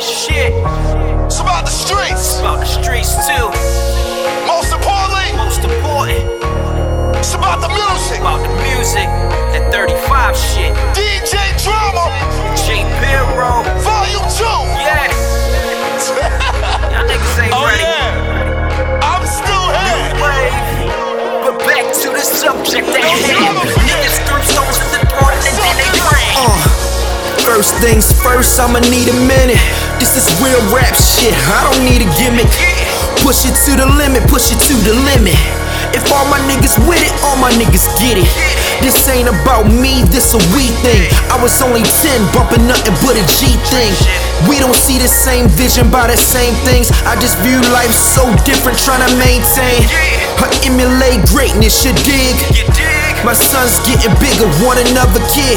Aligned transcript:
shit. 0.00 0.52
It's 1.26 1.40
about 1.40 1.64
the 1.64 1.70
streets. 1.72 2.38
About 2.40 2.60
the 2.60 2.66
streets 2.66 3.14
too. 3.26 3.48
Most 4.46 4.72
importantly, 4.72 5.32
Most 5.36 5.62
important, 5.64 6.24
it's 7.16 7.34
about 7.34 7.60
the 7.60 7.68
music. 7.68 8.20
about 8.20 8.40
the 8.42 8.52
music. 8.62 9.06
That 9.52 9.68
35 9.72 10.36
shit. 10.36 10.72
DJ 10.94 11.34
Drama, 11.62 12.06
J 12.56 12.84
Biro. 13.02 13.62
Volume 13.82 14.26
2. 14.36 14.44
Yeah. 14.80 15.06
Y'all 16.92 17.06
niggas 17.08 17.38
ain't 17.42 17.52
Oh, 17.54 17.64
ready. 17.66 17.82
yeah. 17.82 19.00
I'm 19.02 19.24
still 19.26 19.66
here. 19.72 20.12
Wave. 20.22 20.54
But 21.44 21.56
back 21.66 21.86
to 22.04 22.08
the 22.14 22.20
subject 22.22 22.86
at 22.88 23.02
hand. 23.02 23.58
Niggas 23.86 24.16
threw 24.28 24.40
stones 24.44 24.78
at 24.78 24.88
the 24.94 25.00
throne 25.10 25.34
and 25.34 25.54
then 25.56 25.74
they 25.80 25.90
ran. 25.98 26.34
Uh, 26.36 26.58
first 27.42 27.74
things 27.82 28.12
first, 28.22 28.58
I'ma 28.60 28.80
need 28.80 29.08
a 29.08 29.18
minute. 29.26 29.60
This 29.98 30.16
is 30.20 30.28
real 30.44 30.60
rap 30.72 30.94
shit, 30.94 31.32
I 31.48 31.64
don't 31.66 31.82
need 31.84 32.04
a 32.04 32.08
gimmick. 32.20 32.48
Push 33.24 33.48
it 33.48 33.56
to 33.64 33.72
the 33.80 33.88
limit, 33.96 34.22
push 34.28 34.52
it 34.52 34.60
to 34.68 34.74
the 34.84 34.92
limit. 34.92 35.36
If 35.96 36.12
all 36.12 36.28
my 36.28 36.36
niggas 36.44 36.76
with 36.84 37.00
it, 37.00 37.12
all 37.24 37.36
my 37.40 37.48
niggas 37.56 37.88
get 37.96 38.20
it. 38.20 38.28
This 38.84 39.08
ain't 39.08 39.28
about 39.28 39.64
me, 39.64 40.04
this 40.12 40.36
a 40.36 40.40
we 40.52 40.68
thing. 40.84 41.08
I 41.32 41.40
was 41.40 41.56
only 41.64 41.80
10, 41.80 42.20
bumping 42.36 42.68
nothing 42.68 42.92
but 43.00 43.16
a 43.16 43.24
G 43.24 43.56
thing. 43.72 43.92
We 44.48 44.60
don't 44.60 44.76
see 44.76 44.98
the 45.00 45.08
same 45.08 45.48
vision 45.48 45.90
by 45.90 46.12
the 46.12 46.16
same 46.16 46.52
things. 46.68 46.92
I 47.08 47.16
just 47.16 47.40
view 47.40 47.56
life 47.72 47.92
so 47.92 48.28
different, 48.44 48.76
trying 48.76 49.00
to 49.08 49.12
maintain. 49.16 49.80
I 50.44 50.52
emulate 50.68 51.24
greatness, 51.32 51.84
you 51.84 51.96
dig? 52.04 53.05
My 53.24 53.32
son's 53.32 53.78
getting 53.86 54.12
bigger, 54.18 54.48
want 54.64 54.80
another 54.80 55.22
kid. 55.30 55.56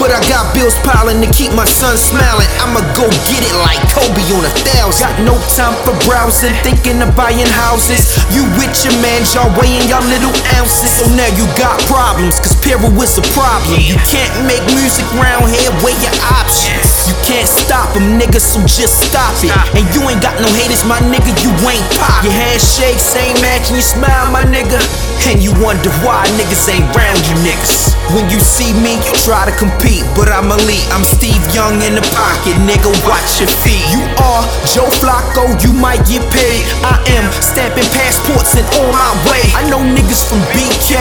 But 0.00 0.10
I 0.14 0.20
got 0.30 0.54
bills 0.54 0.76
piling 0.86 1.20
to 1.20 1.28
keep 1.30 1.52
my 1.52 1.66
son 1.66 1.96
smiling. 1.98 2.46
I'ma 2.62 2.80
go 2.94 3.06
get 3.30 3.42
it 3.42 3.56
like 3.64 3.80
Kobe 3.92 4.22
on 4.34 4.44
a 4.46 4.52
thousand. 4.66 5.04
Got 5.04 5.16
no 5.22 5.36
time 5.54 5.76
for 5.84 5.94
browsing, 6.06 6.54
thinking 6.62 7.02
of 7.02 7.14
buying 7.18 7.50
houses. 7.66 8.16
You 8.32 8.46
with 8.56 8.72
your 8.84 8.94
man, 9.02 9.22
y'all 9.34 9.50
weighing 9.60 9.84
y'all 9.90 10.04
little 10.08 10.34
ounces. 10.58 11.02
So 11.02 11.04
now 11.14 11.28
you 11.36 11.44
got 11.58 11.78
problems, 11.86 12.40
cause 12.40 12.56
Peril 12.64 12.90
is 13.02 13.18
a 13.18 13.24
problem. 13.36 13.80
You 13.82 14.00
can't 14.08 14.32
make 14.48 14.64
music 14.72 15.06
round 15.18 15.52
here, 15.52 15.72
weigh 15.84 15.98
your 16.00 16.16
options. 16.32 16.87
You 17.08 17.16
can't 17.24 17.48
stop 17.48 17.96
them, 17.96 18.20
nigga, 18.20 18.36
so 18.36 18.60
just 18.68 19.08
stop 19.08 19.32
it. 19.40 19.48
And 19.72 19.88
you 19.96 20.04
ain't 20.12 20.20
got 20.20 20.36
no 20.44 20.48
haters, 20.60 20.84
my 20.84 21.00
nigga, 21.08 21.32
you 21.40 21.48
ain't 21.64 21.88
pop. 21.96 22.20
Your 22.20 22.36
handshakes 22.36 23.16
ain't 23.16 23.40
matching 23.40 23.80
your 23.80 23.88
smile, 23.88 24.28
my 24.28 24.44
nigga. 24.44 24.76
And 25.24 25.40
you 25.40 25.56
wonder 25.56 25.88
why 26.04 26.28
niggas 26.36 26.68
ain't 26.68 26.84
round 26.92 27.20
you 27.24 27.36
niggas. 27.40 27.96
When 28.12 28.28
you 28.28 28.36
see 28.40 28.76
me, 28.84 29.00
you 29.00 29.12
try 29.24 29.48
to 29.48 29.54
compete, 29.56 30.04
but 30.12 30.28
I'm 30.28 30.52
elite. 30.52 30.84
I'm 30.92 31.04
Steve 31.04 31.40
Young 31.56 31.80
in 31.80 31.96
the 31.96 32.04
pocket, 32.12 32.56
nigga. 32.68 32.92
Watch 33.08 33.40
your 33.40 33.48
feet. 33.64 33.84
You 33.88 34.04
are 34.20 34.44
Joe 34.68 34.88
Flacco, 35.00 35.56
you 35.64 35.72
might 35.72 36.04
get 36.04 36.20
paid. 36.28 36.64
I 36.84 37.00
am 37.16 37.24
stamping 37.40 37.88
passports 37.96 38.52
and 38.52 38.68
on 38.84 38.92
my 38.92 39.12
way. 39.28 39.44
I 39.56 39.64
know 39.72 39.80
niggas 39.80 40.28
from 40.28 40.44
BK, 40.52 40.92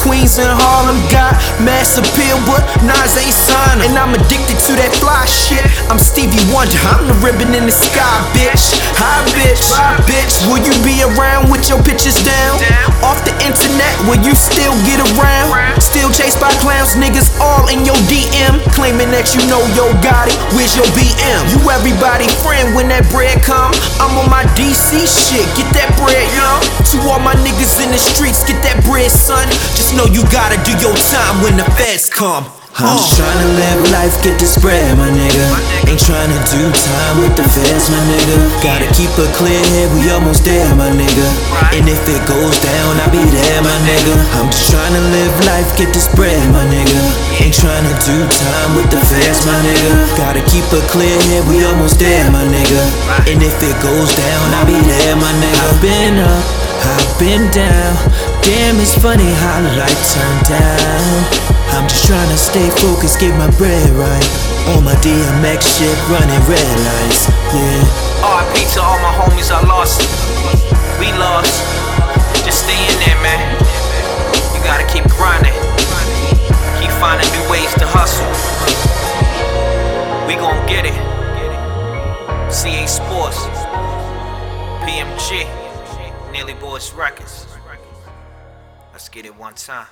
Queens 0.00 0.40
and 0.40 0.48
Harlem 0.48 0.96
got 1.12 1.36
mass 1.62 1.98
appeal, 1.98 2.38
but 2.46 2.62
Nas 2.82 3.14
ain't 3.18 3.34
signed. 3.34 3.82
And 3.86 3.94
I'm 3.98 4.14
addicted 4.14 4.58
to 4.68 4.72
that 4.78 4.92
fly 4.98 5.24
shit. 5.26 5.62
I'm 5.88 5.98
Stevie 5.98 6.42
Wonder, 6.50 6.78
I'm 6.90 7.06
the 7.06 7.16
ribbon 7.22 7.54
in 7.54 7.66
the 7.66 7.74
sky, 7.74 8.18
bitch. 8.34 8.74
Hi, 8.98 9.22
bitch. 9.34 9.62
Bitch, 10.06 10.42
will 10.50 10.62
you 10.62 10.74
be 10.82 11.02
around 11.02 11.50
with 11.50 11.70
your 11.70 11.78
pictures 11.82 12.18
down? 12.22 12.58
Off 13.02 13.22
the 13.26 13.34
internet, 13.42 13.94
will 14.06 14.20
you 14.20 14.34
still 14.34 14.74
get 14.86 15.02
around? 15.14 15.54
Still 15.80 16.10
chased 16.10 16.42
by 16.42 16.50
clowns, 16.62 16.98
niggas 16.98 17.30
all 17.38 17.70
in 17.70 17.86
your 17.86 17.98
DM. 18.10 18.62
Claiming 18.74 19.10
that 19.14 19.34
you 19.34 19.42
know 19.46 19.62
yo 19.78 19.90
Gotti, 20.02 20.34
where's 20.54 20.74
your 20.74 20.86
BM? 20.96 21.40
You 21.54 21.58
everybody 21.70 22.26
friend 22.42 22.74
when 22.74 22.90
that 22.90 23.06
bread 23.10 23.42
come. 23.42 23.72
I'm 24.02 24.14
on 24.18 24.28
my 24.28 24.44
DC 24.58 25.02
shit, 25.06 25.46
get 25.54 25.68
that 25.78 25.90
bread, 25.98 26.26
yo. 26.34 26.71
To 27.22 27.30
my 27.30 27.38
niggas 27.38 27.78
in 27.78 27.94
the 27.94 28.02
streets, 28.02 28.42
get 28.42 28.58
that 28.66 28.82
bread, 28.82 29.06
son. 29.06 29.46
Just 29.78 29.94
know 29.94 30.10
you 30.10 30.26
gotta 30.34 30.58
do 30.66 30.74
your 30.82 30.90
time 31.06 31.38
when 31.38 31.54
the 31.54 31.62
feds 31.78 32.10
come. 32.10 32.42
I'm 32.74 32.98
just 32.98 33.14
uh. 33.14 33.22
tryna 33.22 33.46
live 33.54 33.80
life, 33.94 34.18
get 34.26 34.42
this 34.42 34.58
bread, 34.58 34.82
my 34.98 35.06
nigga. 35.06 35.46
Ain't 35.86 36.02
tryna 36.02 36.34
do 36.50 36.66
time 36.74 37.14
with 37.22 37.38
the 37.38 37.46
feds, 37.46 37.94
my 37.94 38.02
nigga. 38.10 38.34
Gotta 38.58 38.90
keep 38.98 39.14
a 39.22 39.30
clear 39.38 39.54
head, 39.54 39.94
we 39.94 40.10
almost 40.10 40.42
there, 40.42 40.66
my 40.74 40.90
nigga. 40.90 41.26
And 41.70 41.86
if 41.86 42.02
it 42.10 42.18
goes 42.26 42.58
down, 42.58 42.90
I'll 43.06 43.14
be 43.14 43.22
there, 43.22 43.60
my 43.62 43.78
nigga. 43.86 44.18
I'm 44.42 44.50
just 44.50 44.74
tryna 44.74 44.98
live 45.14 45.34
life, 45.46 45.70
get 45.78 45.94
this 45.94 46.10
bread, 46.18 46.42
my 46.50 46.66
nigga. 46.74 46.98
Ain't 47.38 47.54
tryna 47.54 47.94
do 48.02 48.18
time 48.34 48.70
with 48.74 48.90
the 48.90 48.98
feds, 48.98 49.46
my 49.46 49.54
nigga. 49.62 50.10
Gotta 50.18 50.42
keep 50.50 50.66
a 50.74 50.82
clear 50.90 51.14
head, 51.30 51.46
we 51.46 51.62
almost 51.70 52.02
there, 52.02 52.26
my 52.34 52.42
nigga. 52.50 52.82
And 53.30 53.38
if 53.38 53.54
it 53.62 53.78
goes 53.78 54.10
down, 54.10 54.44
I'll 54.58 54.66
be 54.66 54.74
there, 54.74 55.14
my 55.14 55.30
nigga. 55.38 55.70
I've 55.70 55.78
been 55.78 56.18
up, 56.18 56.71
I've 56.82 57.18
been 57.18 57.46
down. 57.54 57.94
Damn, 58.42 58.80
it's 58.82 58.98
funny 58.98 59.30
how 59.38 59.62
life 59.78 60.02
turned 60.10 60.44
down. 60.50 61.52
I'm 61.72 61.86
just 61.88 62.04
trying 62.06 62.28
to 62.28 62.36
stay 62.36 62.68
focused, 62.82 63.20
get 63.20 63.32
my 63.38 63.50
bread 63.56 63.88
right. 63.94 64.28
On 64.74 64.84
my 64.84 64.94
DMX 64.98 65.78
shit, 65.78 65.96
running 66.10 66.42
red 66.50 66.68
lights. 66.82 67.30
Yeah. 67.54 68.02
RIP 68.22 68.66
to 68.74 68.80
all 68.82 68.98
my 68.98 69.14
homies 69.14 69.50
I 69.50 69.62
lost. 69.66 70.02
We 70.98 71.10
lost. 71.18 71.62
Just 72.44 72.66
stay 72.66 72.76
in 72.76 72.96
there, 73.02 73.18
man. 73.22 73.40
You 74.54 74.60
gotta 74.62 74.86
keep 74.90 75.06
grinding. 75.14 75.54
Keep 76.82 76.90
finding 76.98 77.30
new 77.30 77.50
ways 77.50 77.72
to 77.78 77.86
hustle. 77.86 78.26
We 80.26 80.34
gon' 80.34 80.66
get 80.66 80.86
it. 80.86 80.94
CA 82.52 82.86
Sports. 82.86 83.46
PMG. 84.84 85.61
Nearly 86.32 86.54
Boys 86.54 86.94
Records. 86.94 87.46
Let's 88.90 89.10
get 89.10 89.26
it 89.26 89.36
one 89.36 89.52
time. 89.52 89.86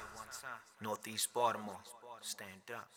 Northeast 0.81 1.29
Baltimore. 1.35 1.77
Stand 2.23 2.63
up. 2.75 2.89